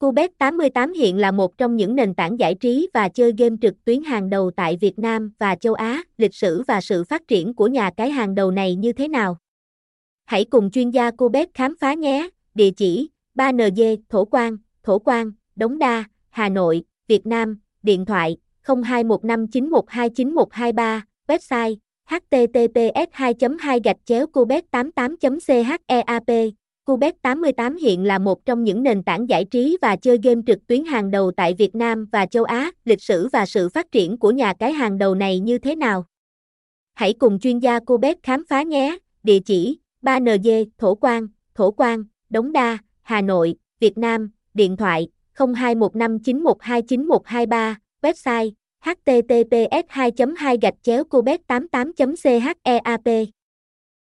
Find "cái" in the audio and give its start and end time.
7.96-8.10, 34.58-34.72